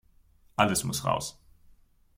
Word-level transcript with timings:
Alles 0.55 0.83
muss 0.83 1.05
raus. 1.05 1.39